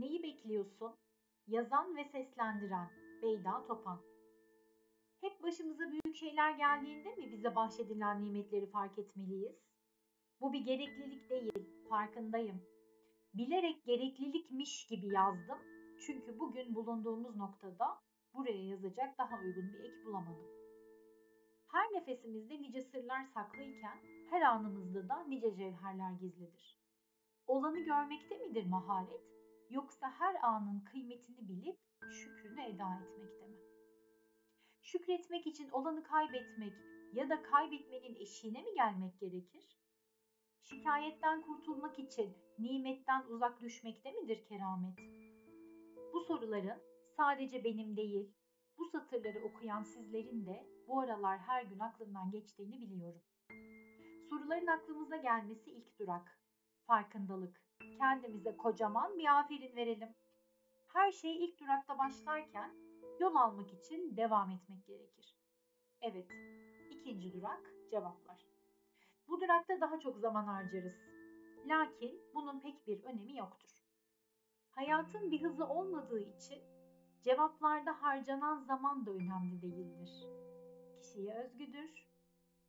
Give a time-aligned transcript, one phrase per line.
[0.00, 0.94] Neyi bekliyorsun?
[1.46, 2.90] Yazan ve seslendiren
[3.22, 4.00] Beyda Topan.
[5.20, 9.56] Hep başımıza büyük şeyler geldiğinde mi bize bahşedilen nimetleri fark etmeliyiz?
[10.40, 12.62] Bu bir gereklilik değil, farkındayım.
[13.34, 15.58] Bilerek gereklilikmiş gibi yazdım.
[16.06, 17.98] Çünkü bugün bulunduğumuz noktada
[18.34, 20.48] buraya yazacak daha uygun bir ek bulamadım.
[21.72, 23.98] Her nefesimizde nice sırlar saklıyken
[24.30, 26.80] her anımızda da nice cevherler gizlidir.
[27.46, 29.35] Olanı görmekte midir maharet
[29.70, 31.78] yoksa her anın kıymetini bilip
[32.10, 33.56] şükrünü eda etmekte mi?
[34.82, 36.72] Şükretmek için olanı kaybetmek
[37.12, 39.76] ya da kaybetmenin eşiğine mi gelmek gerekir?
[40.62, 44.98] Şikayetten kurtulmak için nimetten uzak düşmekte midir keramet?
[46.12, 46.82] Bu soruların
[47.16, 48.32] sadece benim değil,
[48.78, 53.22] bu satırları okuyan sizlerin de bu aralar her gün aklından geçtiğini biliyorum.
[54.30, 56.40] Soruların aklımıza gelmesi ilk durak.
[56.86, 57.62] Farkındalık.
[57.98, 60.08] Kendimize kocaman bir aferin verelim.
[60.86, 62.70] Her şey ilk durakta başlarken
[63.20, 65.36] yol almak için devam etmek gerekir.
[66.00, 66.26] Evet,
[66.90, 67.60] ikinci durak
[67.90, 68.46] cevaplar.
[69.28, 70.96] Bu durakta daha çok zaman harcarız.
[71.66, 73.70] Lakin bunun pek bir önemi yoktur.
[74.70, 76.62] Hayatın bir hızı olmadığı için
[77.22, 80.26] cevaplarda harcanan zaman da önemli değildir.
[81.00, 82.06] Kişiye özgüdür.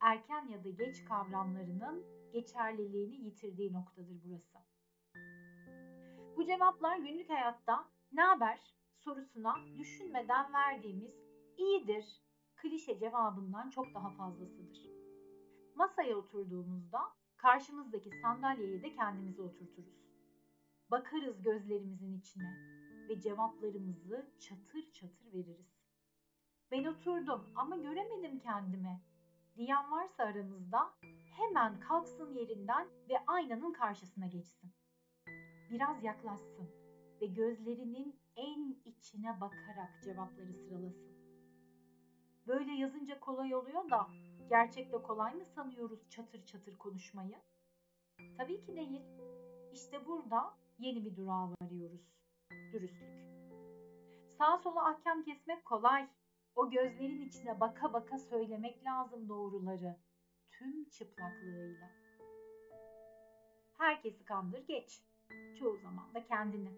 [0.00, 4.58] Erken ya da geç kavramlarının geçerliliğini yitirdiği noktadır burası.
[6.36, 11.12] Bu cevaplar günlük hayatta ne haber sorusuna düşünmeden verdiğimiz
[11.56, 12.04] iyidir
[12.56, 14.78] klişe cevabından çok daha fazlasıdır.
[15.74, 17.00] Masaya oturduğumuzda
[17.36, 19.98] karşımızdaki sandalyeye de kendimizi oturturuz.
[20.90, 22.54] Bakarız gözlerimizin içine
[23.08, 25.78] ve cevaplarımızı çatır çatır veririz.
[26.70, 29.00] Ben oturdum ama göremedim kendimi
[29.58, 30.94] diyen varsa aramızda
[31.36, 34.72] hemen kalksın yerinden ve aynanın karşısına geçsin.
[35.70, 36.68] Biraz yaklaşsın
[37.20, 41.18] ve gözlerinin en içine bakarak cevapları sıralasın.
[42.46, 44.08] Böyle yazınca kolay oluyor da
[44.48, 47.36] gerçekte kolay mı sanıyoruz çatır çatır konuşmayı?
[48.36, 49.02] Tabii ki değil.
[49.72, 52.00] İşte burada yeni bir durağa varıyoruz.
[52.72, 53.28] Dürüstlük.
[54.38, 56.08] Sağa sola ahkam kesmek kolay.
[56.58, 59.96] O gözlerin içine baka baka söylemek lazım doğruları.
[60.50, 61.90] Tüm çıplaklığıyla.
[63.78, 65.02] Herkesi kandır geç.
[65.58, 66.70] Çoğu zaman da kendini.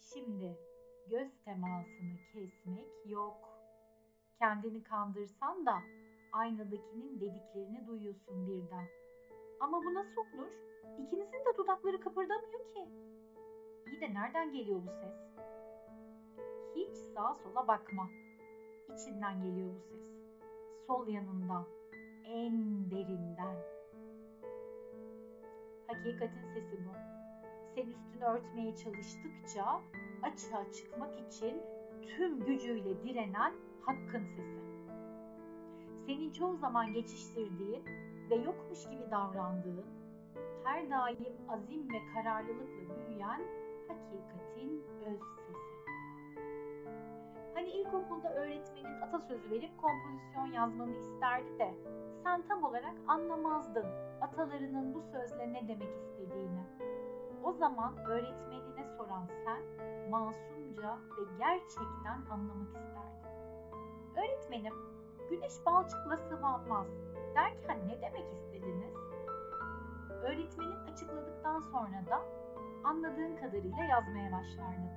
[0.00, 0.58] Şimdi
[1.10, 3.36] göz temasını kesmek yok.
[4.38, 5.82] Kendini kandırsan da
[6.32, 8.86] aynadakinin dediklerini duyuyorsun birden.
[9.60, 10.50] Ama bu nasıl olur?
[10.98, 12.88] İkinizin de dudakları kıpırdamıyor ki.
[13.86, 15.16] İyi de nereden geliyor bu ses?
[16.76, 18.08] Hiç sağa sola bakma.
[18.94, 20.00] İçinden geliyor bu ses.
[20.86, 21.66] Sol yanından,
[22.24, 23.56] en derinden.
[25.86, 26.90] Hakikatin sesi bu.
[27.74, 29.80] Sen üstünü örtmeye çalıştıkça
[30.22, 31.62] açığa çıkmak için
[32.06, 34.66] tüm gücüyle direnen hakkın sesi.
[36.06, 37.84] Senin çoğu zaman geçiştirdiğin
[38.30, 39.84] ve yokmuş gibi davrandığın,
[40.64, 43.42] her daim azim ve kararlılıkla büyüyen
[43.88, 45.65] hakikatin öz sesi.
[47.56, 51.74] Hani ilkokulda öğretmenin atasözü verip kompozisyon yazmanı isterdi de
[52.22, 53.86] sen tam olarak anlamazdın
[54.20, 56.64] atalarının bu sözle ne demek istediğini.
[57.44, 59.62] O zaman öğretmenine soran sen
[60.10, 63.28] masumca ve gerçekten anlamak isterdin.
[64.16, 64.74] Öğretmenim,
[65.30, 66.86] güneş balçıkla sıvanmaz
[67.34, 68.94] derken ne demek istediniz?
[70.22, 72.22] Öğretmenin açıkladıktan sonra da
[72.84, 74.90] anladığın kadarıyla yazmaya başlardın.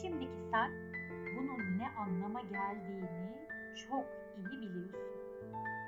[0.00, 0.89] Şimdiki sen
[1.80, 3.48] ne anlama geldiğini
[3.88, 4.04] çok
[4.36, 5.00] iyi biliyorsun.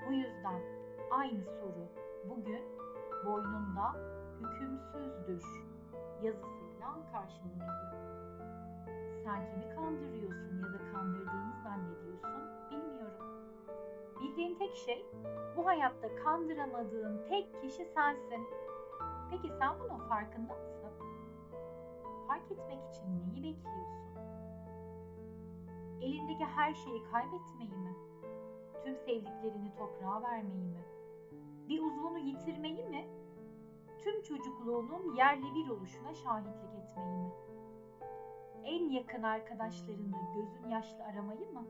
[0.08, 0.60] Bu yüzden
[1.10, 1.88] aynı soru
[2.30, 2.62] bugün
[3.26, 3.96] boynunda
[4.40, 5.44] hükümsüzdür
[6.22, 7.92] yazısıyla karşılanıyor.
[9.24, 13.26] Sen kimi kandırıyorsun ya da kandırdığını zannediyorsun bilmiyorum.
[14.20, 15.06] Bildiğin tek şey
[15.56, 18.46] bu hayatta kandıramadığın tek kişi sensin.
[19.30, 20.92] Peki sen bunun farkında mısın?
[22.28, 24.02] Fark etmek için neyi bekliyorsun?
[26.02, 27.94] Elindeki her şeyi kaybetmeyi mi?
[28.84, 30.84] Tüm sevdiklerini toprağa vermeyi mi?
[31.68, 33.08] Bir uzvunu yitirmeyi mi?
[33.98, 37.32] Tüm çocukluğunun yerli bir oluşuna şahitlik etmeyi mi?
[38.64, 41.66] En yakın arkadaşlarını gözün yaşlı aramayı mı?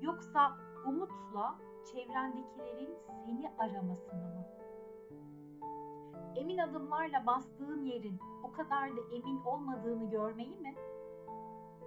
[0.00, 0.56] Yoksa
[0.86, 1.58] umutla
[1.92, 2.96] çevrendekilerin
[3.26, 4.44] seni aramasını mı?
[6.36, 10.74] Emin adımlarla bastığın yerin o kadar da emin olmadığını görmeyi mi?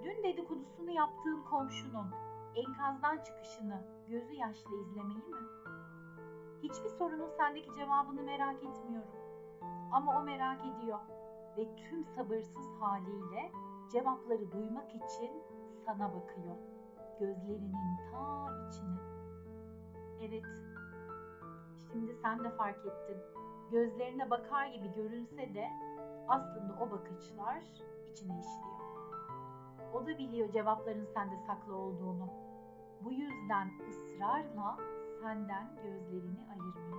[0.04, 2.08] Dün dedikodusunu yaptığın komşunun
[2.56, 5.48] enkazdan çıkışını gözü yaşlı izlemeyi mi?
[6.64, 9.20] Hiçbir sorunun sendeki cevabını merak etmiyorum.
[9.92, 11.00] Ama o merak ediyor
[11.58, 13.52] ve tüm sabırsız haliyle
[13.92, 15.32] cevapları duymak için
[15.86, 16.56] sana bakıyor.
[17.20, 19.00] Gözlerinin ta içine.
[20.22, 20.46] Evet,
[21.92, 23.18] şimdi sen de fark ettin.
[23.72, 25.70] Gözlerine bakar gibi görünse de
[26.28, 27.64] aslında o bakışlar
[28.12, 28.77] içine işliyor.
[29.94, 32.30] O da biliyor cevapların sende saklı olduğunu.
[33.04, 34.78] Bu yüzden ısrarla
[35.22, 36.98] senden gözlerini ayırmıyor.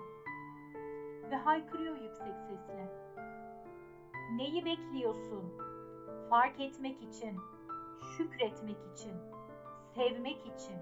[1.31, 2.89] Ve haykırıyor yüksek sesle.
[4.37, 5.53] Neyi bekliyorsun?
[6.31, 7.37] Fark etmek için,
[8.17, 9.13] şükretmek için,
[9.95, 10.77] sevmek için,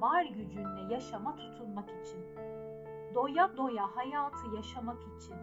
[0.00, 2.24] var gücünle yaşama tutunmak için,
[3.14, 5.36] doya doya hayatı yaşamak için,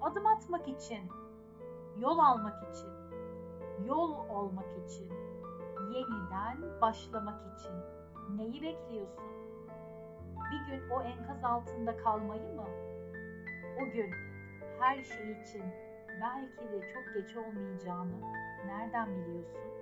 [0.00, 1.00] adım atmak için,
[1.96, 3.07] yol almak için,
[3.86, 5.12] yol olmak için,
[5.92, 7.72] yeniden başlamak için
[8.36, 9.24] neyi bekliyorsun?
[10.52, 12.66] Bir gün o enkaz altında kalmayı mı?
[13.82, 14.10] O gün
[14.78, 15.62] her şey için
[16.20, 18.20] belki de çok geç olmayacağını
[18.66, 19.77] nereden biliyorsun?